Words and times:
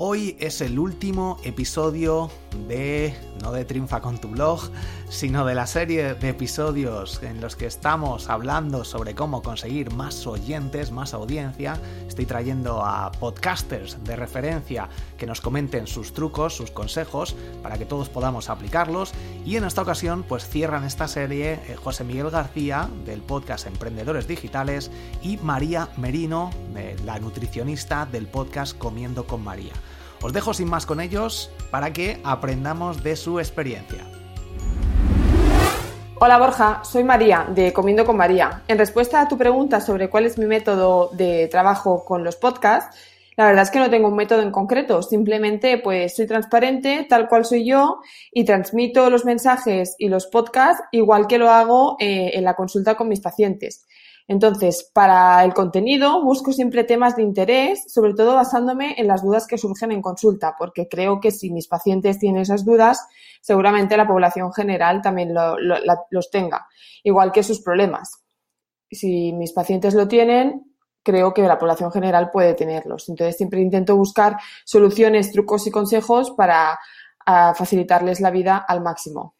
Hoy 0.00 0.36
es 0.38 0.60
el 0.60 0.78
último 0.78 1.38
episodio 1.42 2.30
de, 2.68 3.16
no 3.42 3.50
de 3.50 3.64
Triunfa 3.64 4.00
con 4.00 4.18
tu 4.18 4.28
blog, 4.28 4.70
sino 5.08 5.44
de 5.44 5.56
la 5.56 5.66
serie 5.66 6.14
de 6.14 6.28
episodios 6.28 7.20
en 7.24 7.40
los 7.40 7.56
que 7.56 7.66
estamos 7.66 8.30
hablando 8.30 8.84
sobre 8.84 9.16
cómo 9.16 9.42
conseguir 9.42 9.92
más 9.92 10.24
oyentes, 10.24 10.92
más 10.92 11.14
audiencia. 11.14 11.80
Estoy 12.06 12.26
trayendo 12.26 12.84
a 12.84 13.10
podcasters 13.10 13.98
de 14.04 14.14
referencia 14.14 14.88
que 15.16 15.26
nos 15.26 15.40
comenten 15.40 15.88
sus 15.88 16.12
trucos, 16.12 16.54
sus 16.54 16.70
consejos, 16.70 17.34
para 17.60 17.76
que 17.76 17.84
todos 17.84 18.08
podamos 18.08 18.50
aplicarlos. 18.50 19.10
Y 19.44 19.56
en 19.56 19.64
esta 19.64 19.82
ocasión, 19.82 20.22
pues 20.22 20.48
cierran 20.48 20.84
esta 20.84 21.08
serie 21.08 21.54
eh, 21.54 21.74
José 21.74 22.04
Miguel 22.04 22.30
García 22.30 22.88
del 23.04 23.20
podcast 23.20 23.66
Emprendedores 23.66 24.28
Digitales 24.28 24.92
y 25.22 25.38
María 25.38 25.88
Merino, 25.96 26.50
la 27.04 27.18
nutricionista 27.18 28.06
del 28.06 28.28
podcast 28.28 28.78
Comiendo 28.78 29.26
con 29.26 29.42
María. 29.42 29.72
Os 30.20 30.32
dejo 30.32 30.52
sin 30.52 30.68
más 30.68 30.84
con 30.84 31.00
ellos 31.00 31.50
para 31.70 31.92
que 31.92 32.20
aprendamos 32.24 33.02
de 33.02 33.14
su 33.14 33.38
experiencia. 33.38 34.04
Hola 36.20 36.38
Borja, 36.38 36.82
soy 36.82 37.04
María 37.04 37.46
de 37.48 37.72
Comiendo 37.72 38.04
con 38.04 38.16
María. 38.16 38.62
En 38.66 38.78
respuesta 38.78 39.20
a 39.20 39.28
tu 39.28 39.38
pregunta 39.38 39.80
sobre 39.80 40.10
cuál 40.10 40.26
es 40.26 40.36
mi 40.36 40.46
método 40.46 41.10
de 41.12 41.46
trabajo 41.46 42.04
con 42.04 42.24
los 42.24 42.34
podcasts, 42.34 42.96
la 43.36 43.46
verdad 43.46 43.62
es 43.62 43.70
que 43.70 43.78
no 43.78 43.88
tengo 43.88 44.08
un 44.08 44.16
método 44.16 44.42
en 44.42 44.50
concreto, 44.50 45.00
simplemente 45.00 45.78
pues 45.78 46.16
soy 46.16 46.26
transparente 46.26 47.06
tal 47.08 47.28
cual 47.28 47.44
soy 47.44 47.64
yo 47.64 48.00
y 48.32 48.44
transmito 48.44 49.10
los 49.10 49.24
mensajes 49.24 49.94
y 49.96 50.08
los 50.08 50.26
podcasts 50.26 50.82
igual 50.90 51.28
que 51.28 51.38
lo 51.38 51.48
hago 51.48 51.96
eh, 52.00 52.32
en 52.34 52.42
la 52.42 52.54
consulta 52.54 52.96
con 52.96 53.06
mis 53.06 53.20
pacientes. 53.20 53.86
Entonces, 54.30 54.90
para 54.92 55.42
el 55.42 55.54
contenido 55.54 56.22
busco 56.22 56.52
siempre 56.52 56.84
temas 56.84 57.16
de 57.16 57.22
interés, 57.22 57.90
sobre 57.90 58.12
todo 58.12 58.34
basándome 58.34 58.94
en 58.98 59.08
las 59.08 59.22
dudas 59.22 59.46
que 59.46 59.56
surgen 59.56 59.90
en 59.90 60.02
consulta, 60.02 60.54
porque 60.58 60.86
creo 60.86 61.18
que 61.18 61.30
si 61.30 61.50
mis 61.50 61.66
pacientes 61.66 62.18
tienen 62.18 62.42
esas 62.42 62.66
dudas, 62.66 63.08
seguramente 63.40 63.96
la 63.96 64.06
población 64.06 64.52
general 64.52 65.00
también 65.00 65.34
los 65.34 66.30
tenga, 66.30 66.66
igual 67.02 67.32
que 67.32 67.42
sus 67.42 67.62
problemas. 67.62 68.22
Si 68.90 69.32
mis 69.32 69.52
pacientes 69.52 69.94
lo 69.94 70.06
tienen, 70.06 70.74
creo 71.02 71.32
que 71.32 71.42
la 71.42 71.58
población 71.58 71.90
general 71.90 72.30
puede 72.30 72.52
tenerlos. 72.52 73.08
Entonces, 73.08 73.34
siempre 73.34 73.62
intento 73.62 73.96
buscar 73.96 74.36
soluciones, 74.66 75.32
trucos 75.32 75.66
y 75.66 75.70
consejos 75.70 76.32
para 76.32 76.78
facilitarles 77.54 78.20
la 78.20 78.30
vida 78.30 78.58
al 78.58 78.82
máximo. 78.82 79.37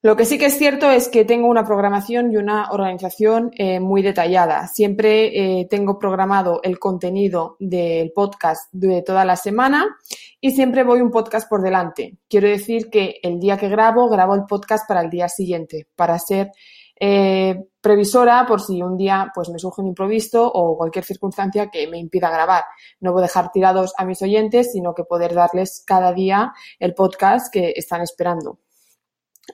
Lo 0.00 0.14
que 0.14 0.24
sí 0.24 0.38
que 0.38 0.46
es 0.46 0.56
cierto 0.56 0.88
es 0.92 1.08
que 1.08 1.24
tengo 1.24 1.48
una 1.48 1.64
programación 1.64 2.30
y 2.30 2.36
una 2.36 2.70
organización 2.70 3.50
eh, 3.58 3.80
muy 3.80 4.00
detallada. 4.00 4.68
Siempre 4.68 5.60
eh, 5.60 5.66
tengo 5.68 5.98
programado 5.98 6.60
el 6.62 6.78
contenido 6.78 7.56
del 7.58 8.12
podcast 8.12 8.72
de 8.72 9.02
toda 9.02 9.24
la 9.24 9.34
semana 9.34 9.96
y 10.40 10.52
siempre 10.52 10.84
voy 10.84 11.00
un 11.00 11.10
podcast 11.10 11.48
por 11.48 11.62
delante. 11.62 12.16
Quiero 12.28 12.46
decir 12.46 12.90
que 12.90 13.16
el 13.24 13.40
día 13.40 13.56
que 13.56 13.68
grabo, 13.68 14.08
grabo 14.08 14.36
el 14.36 14.44
podcast 14.44 14.86
para 14.86 15.00
el 15.00 15.10
día 15.10 15.28
siguiente, 15.28 15.88
para 15.96 16.16
ser 16.20 16.52
eh, 17.00 17.64
previsora 17.80 18.46
por 18.46 18.60
si 18.60 18.80
un 18.80 18.96
día 18.96 19.32
pues 19.34 19.48
me 19.48 19.58
surge 19.58 19.82
un 19.82 19.88
improviso 19.88 20.46
o 20.46 20.76
cualquier 20.76 21.04
circunstancia 21.04 21.70
que 21.72 21.88
me 21.88 21.98
impida 21.98 22.30
grabar. 22.30 22.62
No 23.00 23.12
voy 23.12 23.22
a 23.22 23.26
dejar 23.26 23.50
tirados 23.50 23.94
a 23.98 24.04
mis 24.04 24.22
oyentes, 24.22 24.70
sino 24.70 24.94
que 24.94 25.02
poder 25.02 25.34
darles 25.34 25.82
cada 25.84 26.12
día 26.12 26.52
el 26.78 26.94
podcast 26.94 27.52
que 27.52 27.72
están 27.74 28.02
esperando. 28.02 28.60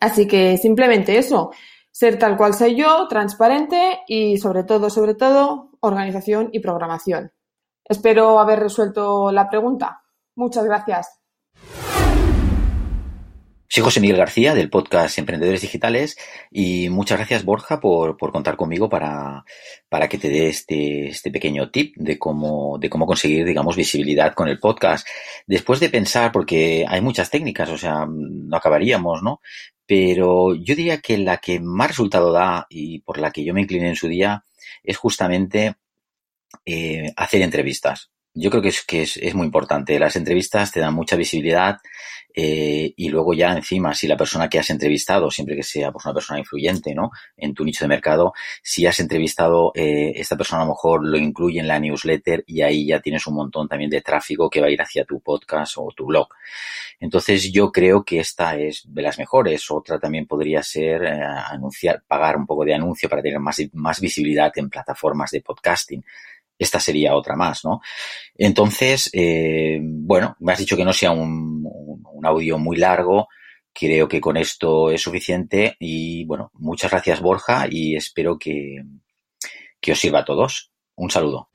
Así 0.01 0.27
que 0.27 0.57
simplemente 0.59 1.19
eso, 1.19 1.53
ser 1.91 2.19
tal 2.19 2.37
cual 2.37 2.55
soy 2.55 2.77
yo, 2.77 3.07
transparente 3.09 4.01
y 4.07 4.39
sobre 4.39 4.65
todo, 4.65 4.91
sobre 4.91 5.15
todo, 5.15 5.71
organización 5.81 6.51
y 6.53 6.61
programación. 6.61 7.33
Espero 7.85 8.39
haber 8.39 8.61
resuelto 8.61 9.31
la 9.31 9.49
pregunta. 9.49 10.03
Muchas 10.35 10.65
gracias. 10.65 11.21
Soy 13.75 13.83
José 13.83 13.99
Miguel 13.99 14.19
García 14.19 14.55
del 14.55 14.71
podcast 14.71 15.19
Emprendedores 15.19 15.63
Digitales 15.63 16.17
y 16.49 16.89
muchas 16.91 17.19
gracias 17.19 17.45
Borja 17.45 17.81
por, 17.81 18.17
contar 18.17 18.57
conmigo 18.57 18.89
para, 18.89 19.45
para 19.89 20.09
que 20.09 20.17
te 20.17 20.29
dé 20.29 20.49
este, 20.49 21.09
este 21.09 21.33
pequeño 21.33 21.73
tip 21.73 21.93
de 21.97 22.17
cómo, 22.17 22.79
de 22.79 22.89
cómo 22.89 23.05
conseguir, 23.05 23.45
digamos, 23.45 23.75
visibilidad 23.75 24.33
con 24.33 24.47
el 24.47 24.61
podcast. 24.61 25.09
Después 25.49 25.81
de 25.81 25.91
pensar, 25.91 26.31
porque 26.31 26.85
hay 26.89 27.01
muchas 27.01 27.31
técnicas, 27.31 27.69
o 27.69 27.77
sea, 27.77 28.07
no 28.09 28.57
acabaríamos, 28.57 29.25
¿no? 29.25 29.41
Pero 29.87 30.55
yo 30.55 30.75
diría 30.75 31.01
que 31.01 31.19
la 31.19 31.39
que 31.39 31.61
más 31.61 31.89
resultado 31.89 32.33
da 32.33 32.67
y 32.71 33.01
por 33.01 33.19
la 33.19 33.31
que 33.31 33.45
yo 33.45 33.55
me 33.55 33.61
incliné 33.63 33.89
en 33.91 33.97
su 33.97 34.09
día 34.09 34.45
es 34.83 34.97
justamente 34.97 35.77
eh, 36.65 37.13
hacer 37.17 37.43
entrevistas. 37.43 38.11
Yo 38.37 38.51
creo 38.51 38.63
que 38.63 38.71
es, 38.71 38.83
que 38.85 39.03
es, 39.03 39.35
muy 39.35 39.47
importante. 39.47 39.97
Las 39.99 40.17
entrevistas 40.17 40.73
te 40.73 40.81
dan 40.81 40.93
mucha 40.93 41.15
visibilidad 41.15 41.79
eh, 42.35 42.93
y 42.97 43.09
luego 43.09 43.33
ya 43.33 43.53
encima, 43.53 43.95
si 43.95 44.09
la 44.09 44.17
persona 44.17 44.49
que 44.49 44.59
has 44.59 44.71
entrevistado, 44.71 45.31
siempre 45.31 45.55
que 45.55 45.63
sea 45.63 45.93
pues, 45.93 46.05
una 46.05 46.15
persona 46.15 46.41
influyente 46.41 46.97
¿no? 46.97 47.13
en 47.37 47.55
tu 47.55 47.65
nicho 47.65 47.85
de 47.85 47.89
mercado, 47.89 48.33
si 48.61 48.87
has 48.87 48.99
entrevistado, 48.99 49.71
eh, 49.77 50.15
esta 50.17 50.37
persona 50.37 50.63
a 50.63 50.65
lo 50.65 50.73
mejor 50.73 51.07
lo 51.07 51.17
incluye 51.17 51.61
en 51.61 51.69
la 51.69 51.79
newsletter 51.79 52.43
y 52.49 52.63
ahí 52.63 52.89
ya 52.89 53.01
tienes 53.01 53.25
un 53.29 53.37
montón 53.37 53.69
también 53.69 53.89
de 53.89 54.01
tráfico 54.01 54.51
que 54.51 54.61
va 54.61 54.67
a 54.67 54.71
ir 54.71 54.83
hacia 54.83 55.05
tu 55.05 55.21
podcast 55.21 55.75
o 55.77 55.93
tu 55.97 56.07
blog. 56.07 56.27
Entonces 56.99 57.53
yo 57.53 57.71
creo 57.71 58.05
que 58.05 58.19
esta 58.19 58.57
es 58.57 58.83
de 58.85 59.03
las 59.03 59.17
mejores. 59.17 59.71
Otra 59.71 60.01
también 60.01 60.27
podría 60.27 60.61
ser 60.65 61.05
eh, 61.05 61.23
anunciar, 61.23 62.03
pagar 62.09 62.37
un 62.37 62.47
poco 62.47 62.65
de 62.65 62.75
anuncio 62.75 63.09
para 63.09 63.23
tener 63.23 63.39
más, 63.39 63.63
más 63.75 64.01
visibilidad 64.01 64.51
en 64.57 64.71
plataformas 64.71 65.31
de 65.31 65.41
podcasting 65.41 66.05
esta 66.59 66.81
sería 66.81 67.15
otra 67.15 67.37
más, 67.37 67.65
¿no? 67.65 67.81
Entonces, 68.37 69.11
eh, 69.13 69.81
bueno, 69.83 70.37
me 70.41 70.53
has 70.53 70.59
dicho 70.59 70.77
que 70.77 70.85
no 70.85 70.93
sea 70.93 71.11
un, 71.11 71.65
audio 72.23 72.59
muy 72.59 72.79
largo, 72.79 73.29
creo 73.73 74.09
que 74.09 74.21
con 74.21 74.39
esto 74.39 74.91
es 74.91 75.03
suficiente 75.03 75.77
y 75.79 76.25
bueno, 76.25 76.51
muchas 76.55 76.91
gracias 76.91 77.21
Borja 77.21 77.67
y 77.69 77.97
espero 77.97 78.39
que, 78.39 78.83
que 79.79 79.93
os 79.93 79.99
sirva 79.99 80.21
a 80.21 80.25
todos. 80.25 80.73
Un 80.97 81.11
saludo. 81.11 81.51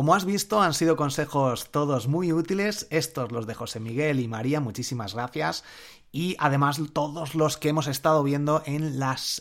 Como 0.00 0.14
has 0.14 0.24
visto, 0.24 0.62
han 0.62 0.72
sido 0.72 0.96
consejos 0.96 1.68
todos 1.70 2.08
muy 2.08 2.32
útiles. 2.32 2.86
Estos 2.88 3.32
los 3.32 3.46
de 3.46 3.52
José 3.52 3.80
Miguel 3.80 4.18
y 4.18 4.28
María, 4.28 4.58
muchísimas 4.58 5.12
gracias 5.12 5.62
y 6.10 6.36
además 6.38 6.80
todos 6.94 7.34
los 7.34 7.58
que 7.58 7.68
hemos 7.68 7.86
estado 7.86 8.22
viendo 8.22 8.62
en, 8.64 8.98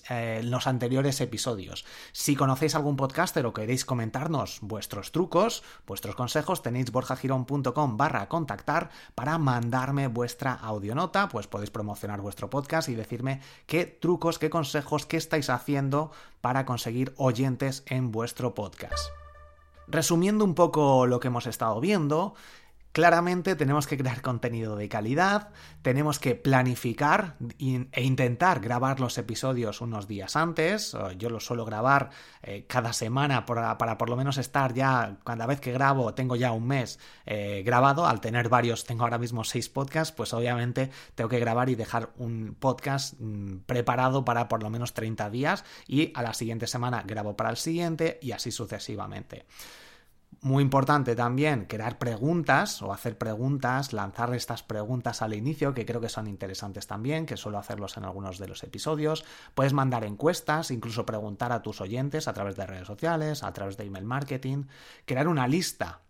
eh, 0.09 0.41
los 0.43 0.67
anteriores 0.67 1.21
episodios. 1.21 1.85
Si 2.11 2.35
conocéis 2.35 2.75
algún 2.75 2.97
podcaster 2.97 3.45
o 3.45 3.53
queréis 3.53 3.85
comentarnos 3.85 4.59
vuestros 4.61 5.13
trucos, 5.13 5.63
vuestros 5.87 6.15
consejos, 6.15 6.61
tenéis 6.61 6.91
borjagirón.com 6.91 7.95
barra 7.95 8.27
contactar 8.27 8.89
para 9.15 9.37
mandarme 9.37 10.07
vuestra 10.07 10.51
audionota, 10.51 11.29
pues 11.29 11.47
podéis 11.47 11.71
promocionar 11.71 12.19
vuestro 12.19 12.49
podcast 12.49 12.89
y 12.89 12.95
decirme 12.95 13.39
qué 13.65 13.85
trucos, 13.85 14.39
qué 14.39 14.49
consejos, 14.49 15.05
qué 15.05 15.15
estáis 15.15 15.49
haciendo 15.49 16.11
para 16.41 16.65
conseguir 16.65 17.13
oyentes 17.15 17.83
en 17.87 18.11
vuestro 18.11 18.53
podcast. 18.53 18.99
Resumiendo 19.89 20.45
un 20.45 20.53
poco 20.53 21.07
lo 21.07 21.19
que 21.19 21.29
hemos 21.29 21.47
estado 21.47 21.79
viendo, 21.79 22.35
Claramente 22.91 23.56
tenemos 23.56 23.86
que 23.86 24.00
crear 24.00 24.24
contenido 24.24 24.75
de 24.75 24.89
calidad, 24.89 25.50
tenemos 25.83 26.18
que 26.18 26.33
planificar 26.33 27.36
e 27.59 28.01
intentar 28.01 28.62
grabar 28.62 29.00
los 29.00 29.15
episodios 29.19 29.81
unos 29.81 30.07
días 30.07 30.36
antes. 30.36 30.97
Yo 31.18 31.30
los 31.30 31.45
suelo 31.45 31.65
grabar 31.65 32.09
eh, 32.41 32.65
cada 32.68 32.91
semana 32.94 33.45
para, 33.45 33.77
por 33.77 34.09
lo 34.09 34.15
menos 34.15 34.39
estar 34.39 34.74
ya, 34.74 35.18
cada 35.24 35.45
vez 35.45 35.62
que 35.62 35.71
grabo 35.71 36.15
tengo 36.15 36.36
ya 36.36 36.51
un 36.51 36.65
mes 36.65 37.00
eh, 37.27 37.62
grabado. 37.63 38.07
Al 38.07 38.21
tener 38.21 38.50
varios, 38.50 38.86
tengo 38.86 39.03
ahora 39.03 39.19
mismo 39.19 39.44
seis 39.44 39.69
podcasts, 39.69 40.12
pues 40.12 40.33
obviamente 40.33 40.89
tengo 41.13 41.30
que 41.30 41.39
grabar 41.39 41.69
y 41.69 41.75
dejar 41.75 42.09
un 42.18 42.56
podcast 42.59 43.13
mm, 43.19 43.59
preparado 43.68 44.25
para 44.25 44.47
por 44.47 44.63
lo 44.63 44.71
menos 44.71 44.95
30 44.95 45.30
días 45.30 45.63
y 45.88 46.12
a 46.15 46.24
la 46.24 46.33
siguiente 46.33 46.65
semana 46.65 47.03
grabo 47.06 47.38
para 47.38 47.51
el 47.51 47.57
siguiente 47.57 48.18
y 48.19 48.31
así 48.31 48.51
sucesivamente. 48.51 49.45
Muy 50.41 50.63
importante 50.63 51.15
también 51.15 51.65
crear 51.65 51.97
preguntas 51.97 52.81
o 52.81 52.93
hacer 52.93 53.17
preguntas, 53.17 53.91
lanzar 53.91 54.33
estas 54.33 54.63
preguntas 54.63 55.21
al 55.21 55.33
inicio, 55.33 55.73
que 55.73 55.85
creo 55.85 55.99
que 55.99 56.07
son 56.07 56.27
interesantes 56.27 56.87
también, 56.87 57.25
que 57.25 57.35
suelo 57.35 57.57
hacerlos 57.57 57.97
en 57.97 58.05
algunos 58.05 58.37
de 58.37 58.47
los 58.47 58.63
episodios. 58.63 59.25
Puedes 59.53 59.73
mandar 59.73 60.05
encuestas, 60.05 60.71
incluso 60.71 61.05
preguntar 61.05 61.51
a 61.51 61.61
tus 61.61 61.81
oyentes 61.81 62.29
a 62.29 62.33
través 62.33 62.55
de 62.55 62.65
redes 62.65 62.87
sociales, 62.87 63.43
a 63.43 63.51
través 63.51 63.75
de 63.75 63.85
email 63.85 64.05
marketing, 64.05 64.63
crear 65.05 65.27
una 65.27 65.45
lista 65.45 66.03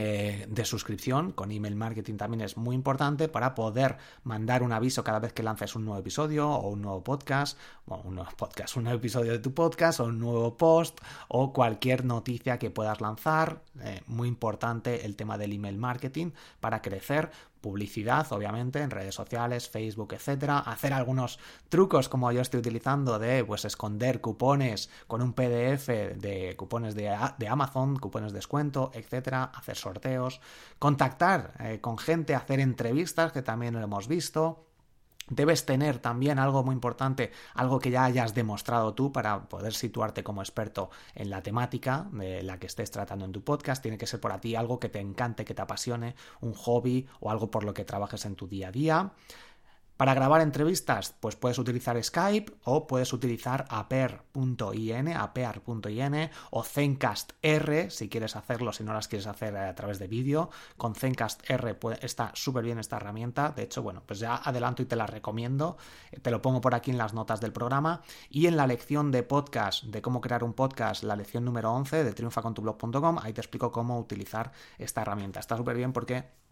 eh, 0.00 0.46
de 0.48 0.64
suscripción 0.64 1.32
con 1.32 1.50
email 1.50 1.74
marketing 1.74 2.14
también 2.14 2.42
es 2.42 2.56
muy 2.56 2.76
importante 2.76 3.26
para 3.26 3.56
poder 3.56 3.96
mandar 4.22 4.62
un 4.62 4.72
aviso 4.72 5.02
cada 5.02 5.18
vez 5.18 5.32
que 5.32 5.42
lances 5.42 5.74
un 5.74 5.84
nuevo 5.84 5.98
episodio 5.98 6.48
o 6.48 6.68
un 6.68 6.82
nuevo 6.82 7.02
podcast, 7.02 7.58
o 7.88 7.96
un 8.04 8.14
nuevo 8.14 8.30
podcast, 8.36 8.76
un 8.76 8.86
episodio 8.86 9.32
de 9.32 9.40
tu 9.40 9.52
podcast 9.52 9.98
o 9.98 10.04
un 10.04 10.20
nuevo 10.20 10.56
post 10.56 11.00
o 11.26 11.52
cualquier 11.52 12.04
noticia 12.04 12.60
que 12.60 12.70
puedas 12.70 13.00
lanzar. 13.00 13.60
Eh, 13.80 14.02
muy 14.06 14.28
importante 14.28 15.04
el 15.04 15.16
tema 15.16 15.36
del 15.36 15.52
email 15.52 15.78
marketing 15.78 16.30
para 16.60 16.80
crecer 16.80 17.32
publicidad, 17.68 18.26
obviamente, 18.32 18.80
en 18.80 18.90
redes 18.90 19.14
sociales, 19.14 19.68
Facebook, 19.68 20.14
etcétera, 20.14 20.60
hacer 20.60 20.94
algunos 20.94 21.38
trucos 21.68 22.08
como 22.08 22.32
yo 22.32 22.40
estoy 22.40 22.60
utilizando 22.60 23.18
de 23.18 23.44
pues 23.44 23.66
esconder 23.66 24.22
cupones 24.22 24.88
con 25.06 25.20
un 25.20 25.34
PDF 25.34 25.88
de 25.88 26.54
cupones 26.56 26.94
de, 26.94 27.14
de 27.36 27.48
Amazon, 27.48 27.96
cupones 27.96 28.32
de 28.32 28.38
descuento, 28.38 28.90
etcétera, 28.94 29.44
hacer 29.54 29.76
sorteos, 29.76 30.40
contactar 30.78 31.52
eh, 31.60 31.80
con 31.82 31.98
gente, 31.98 32.34
hacer 32.34 32.58
entrevistas, 32.58 33.32
que 33.32 33.42
también 33.42 33.74
lo 33.74 33.82
hemos 33.82 34.08
visto, 34.08 34.67
Debes 35.30 35.66
tener 35.66 35.98
también 35.98 36.38
algo 36.38 36.64
muy 36.64 36.74
importante, 36.74 37.32
algo 37.54 37.78
que 37.78 37.90
ya 37.90 38.04
hayas 38.04 38.34
demostrado 38.34 38.94
tú 38.94 39.12
para 39.12 39.48
poder 39.48 39.74
situarte 39.74 40.22
como 40.22 40.42
experto 40.42 40.90
en 41.14 41.30
la 41.30 41.42
temática 41.42 42.08
de 42.12 42.42
la 42.42 42.58
que 42.58 42.66
estés 42.66 42.90
tratando 42.90 43.24
en 43.24 43.32
tu 43.32 43.44
podcast. 43.44 43.82
Tiene 43.82 43.98
que 43.98 44.06
ser 44.06 44.20
por 44.20 44.32
a 44.32 44.40
ti 44.40 44.56
algo 44.56 44.80
que 44.80 44.88
te 44.88 45.00
encante, 45.00 45.44
que 45.44 45.54
te 45.54 45.62
apasione, 45.62 46.14
un 46.40 46.54
hobby 46.54 47.06
o 47.20 47.30
algo 47.30 47.50
por 47.50 47.64
lo 47.64 47.74
que 47.74 47.84
trabajes 47.84 48.24
en 48.24 48.36
tu 48.36 48.48
día 48.48 48.68
a 48.68 48.72
día. 48.72 49.12
Para 49.98 50.14
grabar 50.14 50.42
entrevistas, 50.42 51.12
pues 51.18 51.34
puedes 51.34 51.58
utilizar 51.58 52.00
Skype 52.00 52.52
o 52.62 52.86
puedes 52.86 53.12
utilizar 53.12 53.66
aper.in, 53.68 55.08
apear.in 55.08 56.30
o 56.52 56.62
Zencast 56.62 57.32
R 57.42 57.90
si 57.90 58.08
quieres 58.08 58.36
hacerlo, 58.36 58.72
si 58.72 58.84
no 58.84 58.94
las 58.94 59.08
quieres 59.08 59.26
hacer 59.26 59.56
a 59.56 59.74
través 59.74 59.98
de 59.98 60.06
vídeo. 60.06 60.50
Con 60.76 60.94
Zencast 60.94 61.42
R 61.50 61.76
está 62.00 62.30
súper 62.34 62.62
bien 62.62 62.78
esta 62.78 62.98
herramienta. 62.98 63.50
De 63.50 63.64
hecho, 63.64 63.82
bueno, 63.82 64.04
pues 64.06 64.20
ya 64.20 64.36
adelanto 64.36 64.82
y 64.82 64.86
te 64.86 64.94
la 64.94 65.08
recomiendo. 65.08 65.76
Te 66.22 66.30
lo 66.30 66.40
pongo 66.40 66.60
por 66.60 66.76
aquí 66.76 66.92
en 66.92 66.98
las 66.98 67.12
notas 67.12 67.40
del 67.40 67.52
programa. 67.52 68.02
Y 68.30 68.46
en 68.46 68.56
la 68.56 68.68
lección 68.68 69.10
de 69.10 69.24
podcast, 69.24 69.82
de 69.82 70.00
cómo 70.00 70.20
crear 70.20 70.44
un 70.44 70.52
podcast, 70.52 71.02
la 71.02 71.16
lección 71.16 71.44
número 71.44 71.72
11 71.72 72.04
de 72.04 72.12
triunfacontublog.com, 72.12 73.18
ahí 73.20 73.32
te 73.32 73.40
explico 73.40 73.72
cómo 73.72 73.98
utilizar 73.98 74.52
esta 74.78 75.02
herramienta. 75.02 75.40
Está 75.40 75.56
súper 75.56 75.76
bien 75.76 75.92
porque 75.92 76.46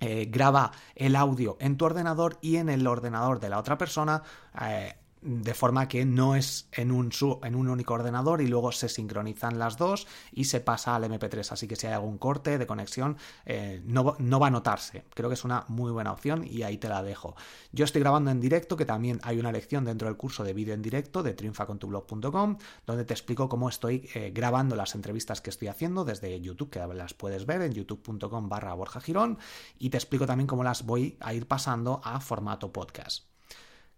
eh, 0.00 0.26
graba 0.30 0.72
el 0.94 1.16
audio 1.16 1.56
en 1.60 1.76
tu 1.76 1.84
ordenador 1.84 2.38
y 2.40 2.56
en 2.56 2.68
el 2.68 2.86
ordenador 2.86 3.40
de 3.40 3.48
la 3.48 3.58
otra 3.58 3.76
persona 3.78 4.22
eh, 4.60 4.94
de 5.20 5.54
forma 5.54 5.88
que 5.88 6.04
no 6.04 6.36
es 6.36 6.68
en 6.72 6.92
un, 6.92 7.10
en 7.42 7.54
un 7.54 7.68
único 7.68 7.94
ordenador 7.94 8.40
y 8.40 8.46
luego 8.46 8.72
se 8.72 8.88
sincronizan 8.88 9.58
las 9.58 9.76
dos 9.76 10.06
y 10.32 10.44
se 10.44 10.60
pasa 10.60 10.94
al 10.94 11.04
MP3. 11.04 11.52
Así 11.52 11.66
que 11.66 11.76
si 11.76 11.86
hay 11.86 11.94
algún 11.94 12.18
corte 12.18 12.58
de 12.58 12.66
conexión, 12.66 13.16
eh, 13.46 13.82
no, 13.84 14.16
no, 14.18 14.40
va 14.40 14.48
a 14.48 14.50
notarse. 14.50 15.04
Creo 15.14 15.28
que 15.28 15.34
es 15.34 15.44
una 15.44 15.64
muy 15.68 15.90
buena 15.90 16.12
opción 16.12 16.44
y 16.48 16.62
ahí 16.62 16.78
te 16.78 16.88
la 16.88 17.02
dejo. 17.02 17.34
Yo 17.72 17.84
estoy 17.84 18.00
grabando 18.00 18.30
en 18.30 18.40
directo, 18.40 18.76
que 18.76 18.84
también 18.84 19.20
hay 19.22 19.38
una 19.38 19.52
lección 19.52 19.84
dentro 19.84 20.08
del 20.08 20.16
curso 20.16 20.44
de 20.44 20.52
vídeo 20.52 20.74
en 20.74 20.82
directo 20.82 21.22
de 21.22 21.34
triunfacontublog.com, 21.34 22.58
donde 22.86 23.04
te 23.04 23.14
explico 23.14 23.48
cómo 23.48 23.68
estoy 23.68 24.08
eh, 24.14 24.30
grabando 24.34 24.76
las 24.76 24.94
entrevistas 24.94 25.40
que 25.40 25.50
estoy 25.50 25.68
haciendo 25.68 26.04
desde 26.04 26.40
YouTube, 26.40 26.70
que 26.70 26.78
las 26.78 27.14
puedes 27.14 27.46
ver 27.46 27.62
en 27.62 27.72
youtube.com 27.72 28.48
barra 28.48 28.74
Borja 28.74 29.00
Girón, 29.00 29.38
y 29.78 29.90
te 29.90 29.96
explico 29.96 30.26
también 30.26 30.46
cómo 30.46 30.64
las 30.64 30.84
voy 30.84 31.16
a 31.20 31.34
ir 31.34 31.46
pasando 31.46 32.00
a 32.04 32.20
formato 32.20 32.72
podcast. 32.72 33.37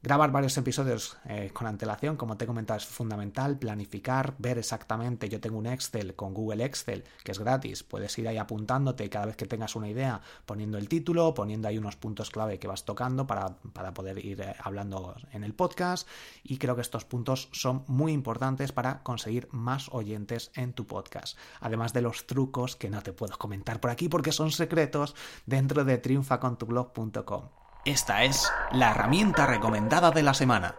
Grabar 0.02 0.32
varios 0.32 0.56
episodios 0.56 1.18
eh, 1.26 1.50
con 1.52 1.66
antelación, 1.66 2.16
como 2.16 2.38
te 2.38 2.44
he 2.44 2.46
comentado, 2.46 2.78
es 2.78 2.86
fundamental. 2.86 3.58
Planificar, 3.58 4.34
ver 4.38 4.56
exactamente. 4.56 5.28
Yo 5.28 5.40
tengo 5.40 5.58
un 5.58 5.66
Excel 5.66 6.14
con 6.14 6.32
Google 6.32 6.64
Excel 6.64 7.04
que 7.22 7.32
es 7.32 7.38
gratis. 7.38 7.82
Puedes 7.82 8.18
ir 8.18 8.26
ahí 8.26 8.38
apuntándote 8.38 9.10
cada 9.10 9.26
vez 9.26 9.36
que 9.36 9.44
tengas 9.44 9.76
una 9.76 9.90
idea, 9.90 10.22
poniendo 10.46 10.78
el 10.78 10.88
título, 10.88 11.34
poniendo 11.34 11.68
ahí 11.68 11.76
unos 11.76 11.96
puntos 11.96 12.30
clave 12.30 12.58
que 12.58 12.66
vas 12.66 12.86
tocando 12.86 13.26
para, 13.26 13.56
poder 13.92 14.24
ir 14.24 14.40
eh, 14.40 14.54
hablando 14.62 15.16
en 15.32 15.44
el 15.44 15.52
podcast. 15.52 16.08
Y 16.44 16.56
creo 16.56 16.76
que 16.76 16.82
estos 16.82 17.04
puntos 17.04 17.50
son 17.52 17.84
muy 17.86 18.12
importantes 18.12 18.72
para 18.72 19.02
conseguir 19.02 19.48
más 19.50 19.90
oyentes 19.90 20.50
en 20.54 20.72
tu 20.72 20.86
podcast. 20.86 21.36
Además 21.60 21.92
de 21.92 22.00
los 22.00 22.26
trucos 22.26 22.74
que 22.74 22.88
no 22.88 23.02
te 23.02 23.12
puedo 23.12 23.36
comentar 23.36 23.80
por 23.80 23.90
aquí 23.90 24.08
porque 24.08 24.32
son 24.32 24.50
secretos 24.50 25.14
dentro 25.44 25.84
de 25.84 25.98
triunfacontublog.com. 25.98 27.59
Esta 27.86 28.24
es 28.24 28.52
la 28.72 28.90
herramienta 28.90 29.46
recomendada 29.46 30.10
de 30.10 30.22
la 30.22 30.34
semana. 30.34 30.74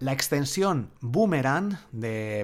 La 0.00 0.12
extensión 0.12 0.90
Boomerang 1.00 1.78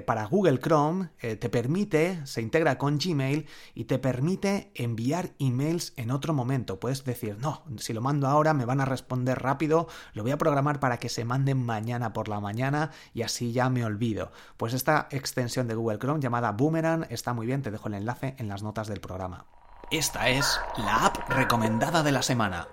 para 0.07 0.25
Google 0.25 0.59
Chrome 0.59 1.09
eh, 1.19 1.35
te 1.35 1.49
permite, 1.49 2.25
se 2.25 2.41
integra 2.41 2.77
con 2.77 2.97
Gmail 2.97 3.45
y 3.75 3.83
te 3.83 3.99
permite 3.99 4.71
enviar 4.73 5.31
emails 5.37 5.91
en 5.97 6.11
otro 6.11 6.33
momento. 6.33 6.79
Puedes 6.79 7.03
decir, 7.03 7.37
no, 7.39 7.63
si 7.77 7.91
lo 7.91 7.99
mando 7.99 8.27
ahora 8.27 8.53
me 8.53 8.63
van 8.63 8.79
a 8.79 8.85
responder 8.85 9.37
rápido, 9.37 9.89
lo 10.13 10.23
voy 10.23 10.31
a 10.31 10.37
programar 10.37 10.79
para 10.79 10.97
que 10.97 11.09
se 11.09 11.25
manden 11.25 11.61
mañana 11.61 12.13
por 12.13 12.29
la 12.29 12.39
mañana 12.39 12.91
y 13.13 13.23
así 13.23 13.51
ya 13.51 13.69
me 13.69 13.83
olvido. 13.83 14.31
Pues 14.55 14.73
esta 14.73 15.09
extensión 15.11 15.67
de 15.67 15.75
Google 15.75 15.99
Chrome 15.99 16.21
llamada 16.21 16.53
Boomerang 16.53 17.05
está 17.09 17.33
muy 17.33 17.47
bien, 17.47 17.63
te 17.63 17.69
dejo 17.69 17.89
el 17.89 17.95
enlace 17.95 18.35
en 18.39 18.47
las 18.47 18.63
notas 18.63 18.87
del 18.87 19.01
programa. 19.01 19.45
Esta 19.91 20.29
es 20.29 20.57
la 20.77 21.05
app 21.05 21.29
recomendada 21.29 22.01
de 22.01 22.13
la 22.13 22.23
semana. 22.23 22.67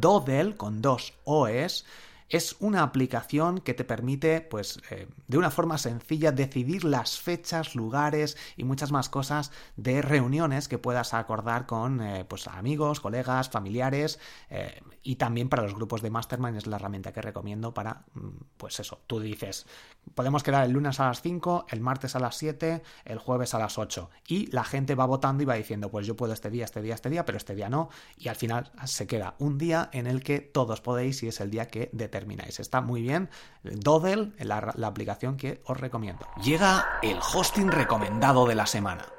Dodel 0.00 0.56
con 0.56 0.82
dos 0.82 1.14
OS 1.24 1.84
es 2.28 2.56
una 2.60 2.82
aplicación 2.82 3.58
que 3.58 3.74
te 3.74 3.84
permite, 3.84 4.40
pues, 4.40 4.80
eh, 4.90 5.08
de 5.28 5.38
una 5.38 5.50
forma 5.50 5.78
sencilla 5.78 6.32
decidir 6.32 6.84
las 6.84 7.18
fechas, 7.18 7.74
lugares 7.74 8.36
y 8.56 8.64
muchas 8.64 8.92
más 8.92 9.08
cosas 9.08 9.52
de 9.76 10.02
reuniones 10.02 10.68
que 10.68 10.78
puedas 10.78 11.14
acordar 11.14 11.66
con, 11.66 12.00
eh, 12.00 12.24
pues, 12.24 12.48
amigos, 12.48 13.00
colegas, 13.00 13.50
familiares 13.50 14.18
eh, 14.50 14.80
y 15.02 15.16
también 15.16 15.48
para 15.48 15.62
los 15.62 15.74
grupos 15.74 16.02
de 16.02 16.10
Mastermind 16.10 16.56
es 16.56 16.66
la 16.66 16.76
herramienta 16.76 17.12
que 17.12 17.20
recomiendo 17.20 17.74
para, 17.74 18.04
mm, 18.14 18.28
pues 18.56 18.80
eso, 18.80 19.00
tú 19.06 19.20
dices, 19.20 19.66
podemos 20.14 20.42
quedar 20.42 20.64
el 20.64 20.72
lunes 20.72 21.00
a 21.00 21.08
las 21.08 21.20
5, 21.20 21.66
el 21.70 21.80
martes 21.80 22.16
a 22.16 22.20
las 22.20 22.36
7, 22.36 22.82
el 23.04 23.18
jueves 23.18 23.54
a 23.54 23.58
las 23.58 23.78
8 23.78 24.10
y 24.26 24.46
la 24.50 24.64
gente 24.64 24.94
va 24.94 25.06
votando 25.06 25.42
y 25.42 25.46
va 25.46 25.54
diciendo, 25.54 25.90
pues 25.90 26.06
yo 26.06 26.16
puedo 26.16 26.32
este 26.32 26.50
día, 26.50 26.64
este 26.64 26.80
día, 26.80 26.94
este 26.94 27.10
día, 27.10 27.24
pero 27.24 27.38
este 27.38 27.54
día 27.54 27.68
no 27.68 27.90
y 28.16 28.28
al 28.28 28.36
final 28.36 28.72
se 28.86 29.06
queda 29.06 29.34
un 29.38 29.58
día 29.58 29.90
en 29.92 30.06
el 30.06 30.22
que 30.22 30.40
todos 30.40 30.80
podéis 30.80 31.22
y 31.22 31.28
es 31.28 31.40
el 31.40 31.50
día 31.50 31.68
que 31.68 31.90
determináis. 32.14 32.60
Está 32.60 32.80
muy 32.80 33.02
bien, 33.02 33.28
Dodel, 33.62 34.34
la, 34.38 34.72
la 34.76 34.86
aplicación 34.86 35.36
que 35.36 35.60
os 35.66 35.78
recomiendo. 35.78 36.26
Llega 36.42 36.86
el 37.02 37.18
hosting 37.18 37.70
recomendado 37.70 38.46
de 38.46 38.54
la 38.54 38.66
semana. 38.66 39.13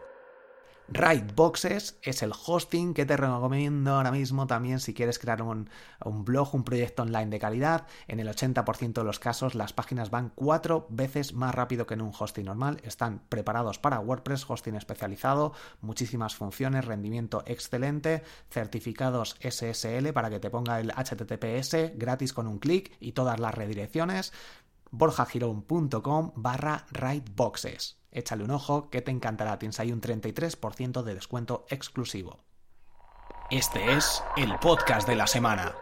Boxes 0.87 1.97
es 2.03 2.21
el 2.21 2.31
hosting 2.31 2.93
que 2.93 3.05
te 3.05 3.17
recomiendo 3.17 3.95
ahora 3.95 4.11
mismo 4.11 4.45
también 4.45 4.79
si 4.79 4.93
quieres 4.93 5.17
crear 5.17 5.41
un, 5.41 5.67
blog, 6.03 6.53
un 6.53 6.63
proyecto 6.63 7.03
online 7.03 7.27
de 7.27 7.39
calidad. 7.39 7.87
En 8.07 8.19
el 8.19 8.27
80% 8.27 8.93
de 8.93 9.03
los 9.03 9.19
casos 9.19 9.55
las 9.55 9.73
páginas 9.73 10.11
van 10.11 10.31
cuatro 10.35 10.85
veces 10.89 11.33
más 11.33 11.55
rápido 11.55 11.87
que 11.87 11.95
en 11.95 12.01
un 12.01 12.11
hosting 12.17 12.45
normal. 12.45 12.79
Están 12.83 13.23
preparados 13.29 13.79
para 13.79 13.99
WordPress, 13.99 14.47
hosting 14.47 14.75
especializado, 14.75 15.53
muchísimas 15.81 16.35
funciones, 16.35 16.85
rendimiento 16.85 17.43
excelente, 17.47 18.23
certificados 18.49 19.37
SSL 19.41 20.13
para 20.13 20.29
que 20.29 20.39
te 20.39 20.51
ponga 20.51 20.79
el 20.79 20.91
HTTPS 20.91 21.97
gratis 21.97 22.31
con 22.31 22.47
un 22.47 22.59
clic 22.59 22.95
y 22.99 23.13
todas 23.13 23.39
las 23.39 23.55
redirecciones 23.55 24.33
borjagirón.com 24.97 26.31
barra 26.35 26.85
Boxes 27.35 27.99
Échale 28.11 28.45
un 28.45 28.51
ojo 28.51 28.89
que 28.89 29.01
te 29.01 29.11
encantará, 29.11 29.59
tienes 29.59 29.79
ahí 29.81 29.91
un 29.91 29.99
33% 29.99 31.03
de 31.03 31.15
descuento 31.15 31.65
exclusivo. 31.69 32.45
Este 33.51 33.91
es 33.91 34.23
el 34.37 34.57
podcast 34.59 35.05
de 35.05 35.17
la 35.17 35.27
semana 35.27 35.75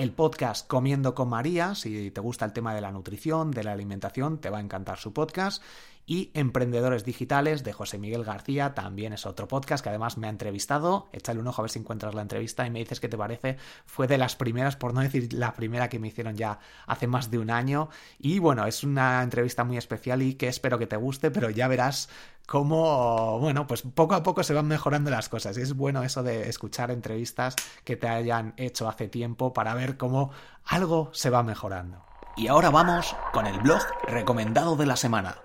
el 0.00 0.12
podcast 0.12 0.66
Comiendo 0.66 1.14
con 1.14 1.28
María, 1.28 1.74
si 1.74 2.10
te 2.10 2.22
gusta 2.22 2.46
el 2.46 2.54
tema 2.54 2.74
de 2.74 2.80
la 2.80 2.90
nutrición, 2.90 3.50
de 3.50 3.64
la 3.64 3.72
alimentación, 3.72 4.38
te 4.38 4.48
va 4.48 4.56
a 4.56 4.62
encantar 4.62 4.96
su 4.96 5.12
podcast. 5.12 5.62
Y 6.06 6.30
Emprendedores 6.32 7.04
Digitales 7.04 7.64
de 7.64 7.74
José 7.74 7.98
Miguel 7.98 8.24
García, 8.24 8.74
también 8.74 9.12
es 9.12 9.26
otro 9.26 9.46
podcast 9.46 9.82
que 9.82 9.90
además 9.90 10.16
me 10.16 10.26
ha 10.26 10.30
entrevistado. 10.30 11.10
Échale 11.12 11.38
un 11.38 11.46
ojo 11.46 11.60
a 11.60 11.64
ver 11.64 11.70
si 11.70 11.80
encuentras 11.80 12.14
la 12.14 12.22
entrevista 12.22 12.66
y 12.66 12.70
me 12.70 12.78
dices 12.78 12.98
qué 12.98 13.10
te 13.10 13.18
parece. 13.18 13.58
Fue 13.84 14.06
de 14.08 14.16
las 14.16 14.36
primeras, 14.36 14.74
por 14.74 14.94
no 14.94 15.02
decir 15.02 15.34
la 15.34 15.52
primera 15.52 15.90
que 15.90 15.98
me 15.98 16.08
hicieron 16.08 16.34
ya 16.34 16.58
hace 16.86 17.06
más 17.06 17.30
de 17.30 17.38
un 17.38 17.50
año. 17.50 17.90
Y 18.18 18.38
bueno, 18.38 18.66
es 18.66 18.82
una 18.82 19.22
entrevista 19.22 19.64
muy 19.64 19.76
especial 19.76 20.22
y 20.22 20.34
que 20.34 20.48
espero 20.48 20.78
que 20.78 20.86
te 20.86 20.96
guste, 20.96 21.30
pero 21.30 21.50
ya 21.50 21.68
verás 21.68 22.08
cómo, 22.50 23.38
bueno, 23.38 23.68
pues 23.68 23.82
poco 23.82 24.16
a 24.16 24.24
poco 24.24 24.42
se 24.42 24.54
van 24.54 24.66
mejorando 24.66 25.08
las 25.08 25.28
cosas. 25.28 25.56
Y 25.56 25.60
es 25.60 25.76
bueno 25.76 26.02
eso 26.02 26.24
de 26.24 26.48
escuchar 26.48 26.90
entrevistas 26.90 27.54
que 27.84 27.94
te 27.94 28.08
hayan 28.08 28.54
hecho 28.56 28.88
hace 28.88 29.06
tiempo 29.06 29.52
para 29.52 29.72
ver 29.74 29.96
cómo 29.96 30.32
algo 30.64 31.10
se 31.12 31.30
va 31.30 31.44
mejorando. 31.44 32.04
Y 32.36 32.48
ahora 32.48 32.70
vamos 32.70 33.14
con 33.32 33.46
el 33.46 33.60
blog 33.60 33.82
recomendado 34.08 34.74
de 34.74 34.86
la 34.86 34.96
semana. 34.96 35.36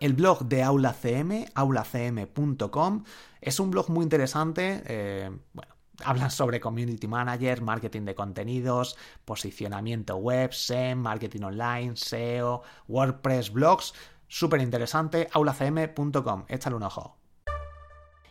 El 0.00 0.12
blog 0.12 0.44
de 0.44 0.62
AulaCM, 0.62 1.46
aulacm.com, 1.54 3.04
es 3.40 3.58
un 3.58 3.70
blog 3.70 3.88
muy 3.88 4.02
interesante. 4.02 4.82
Eh, 4.84 5.30
bueno, 5.54 5.74
hablan 6.04 6.30
sobre 6.30 6.60
community 6.60 7.08
manager, 7.08 7.62
marketing 7.62 8.02
de 8.02 8.14
contenidos, 8.14 8.98
posicionamiento 9.24 10.16
web, 10.16 10.52
SEM, 10.52 10.98
marketing 10.98 11.44
online, 11.44 11.96
SEO, 11.96 12.62
WordPress, 12.86 13.50
blogs. 13.50 13.94
Súper 14.28 14.60
interesante, 14.60 15.28
aulacm.com. 15.32 16.44
Échale 16.48 16.76
un 16.76 16.82
ojo. 16.84 17.17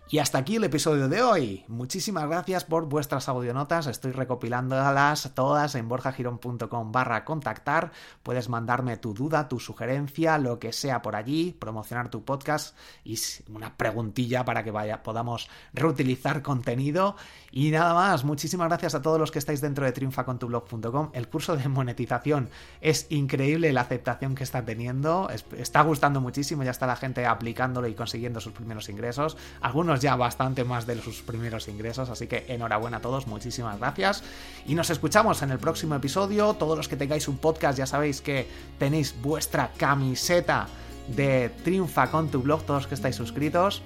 Y 0.09 0.19
hasta 0.19 0.37
aquí 0.37 0.55
el 0.55 0.63
episodio 0.63 1.09
de 1.09 1.21
hoy. 1.21 1.65
Muchísimas 1.67 2.29
gracias 2.29 2.63
por 2.63 2.85
vuestras 2.85 3.27
audionotas. 3.27 3.87
Estoy 3.87 4.13
recopilándolas 4.13 5.31
todas 5.35 5.75
en 5.75 5.89
borjagirón.com 5.89 6.93
barra 6.93 7.25
contactar. 7.25 7.91
Puedes 8.23 8.47
mandarme 8.47 8.95
tu 8.95 9.13
duda, 9.13 9.49
tu 9.49 9.59
sugerencia, 9.59 10.37
lo 10.37 10.59
que 10.59 10.71
sea 10.71 11.01
por 11.01 11.17
allí, 11.17 11.51
promocionar 11.59 12.09
tu 12.09 12.23
podcast 12.23 12.77
y 13.03 13.19
una 13.53 13.75
preguntilla 13.75 14.45
para 14.45 14.63
que 14.63 14.71
vaya, 14.71 15.03
podamos 15.03 15.49
reutilizar 15.73 16.41
contenido. 16.41 17.17
Y 17.51 17.71
nada 17.71 17.93
más, 17.93 18.23
muchísimas 18.23 18.69
gracias 18.69 18.95
a 18.95 19.01
todos 19.01 19.19
los 19.19 19.31
que 19.31 19.39
estáis 19.39 19.59
dentro 19.59 19.83
de 19.83 19.91
triunfacontublog.com. 19.91 21.09
El 21.11 21.27
curso 21.27 21.57
de 21.57 21.67
monetización 21.67 22.49
es 22.79 23.07
increíble 23.09 23.73
la 23.73 23.81
aceptación 23.81 24.35
que 24.35 24.45
está 24.45 24.63
teniendo. 24.63 25.29
Está 25.57 25.81
gustando 25.81 26.21
muchísimo, 26.21 26.63
ya 26.63 26.71
está 26.71 26.87
la 26.87 26.95
gente 26.95 27.25
aplicándolo 27.25 27.89
y 27.89 27.93
consiguiendo 27.93 28.39
sus 28.39 28.53
primeros 28.53 28.87
ingresos. 28.87 29.35
Algunos 29.59 29.96
ya 30.01 30.15
bastante 30.15 30.63
más 30.63 30.85
de 30.85 31.01
sus 31.01 31.21
primeros 31.21 31.67
ingresos, 31.67 32.09
así 32.09 32.27
que 32.27 32.45
enhorabuena 32.47 32.97
a 32.97 33.01
todos, 33.01 33.27
muchísimas 33.27 33.79
gracias. 33.79 34.23
Y 34.65 34.75
nos 34.75 34.89
escuchamos 34.89 35.41
en 35.41 35.51
el 35.51 35.59
próximo 35.59 35.95
episodio. 35.95 36.53
Todos 36.53 36.77
los 36.77 36.87
que 36.87 36.95
tengáis 36.95 37.27
un 37.27 37.37
podcast 37.37 37.77
ya 37.77 37.85
sabéis 37.85 38.21
que 38.21 38.47
tenéis 38.77 39.15
vuestra 39.21 39.71
camiseta 39.77 40.67
de 41.07 41.49
Triunfa 41.63 42.09
con 42.11 42.29
tu 42.29 42.41
blog, 42.41 42.63
todos 42.63 42.83
los 42.83 42.87
que 42.87 42.95
estáis 42.95 43.15
suscritos. 43.15 43.81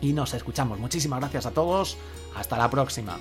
Y 0.00 0.12
nos 0.12 0.34
escuchamos. 0.34 0.78
Muchísimas 0.78 1.20
gracias 1.20 1.46
a 1.46 1.50
todos. 1.50 1.96
Hasta 2.36 2.58
la 2.58 2.68
próxima. 2.68 3.18